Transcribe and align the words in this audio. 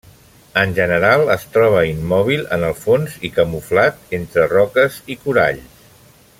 En 0.59 0.71
general, 0.77 1.25
es 1.33 1.43
troba 1.57 1.83
immòbil 1.89 2.41
en 2.57 2.65
el 2.69 2.73
fons 2.85 3.19
i 3.29 3.33
camuflat 3.37 4.19
entre 4.21 4.51
roques 4.57 4.99
i 5.17 5.23
coralls. 5.27 5.89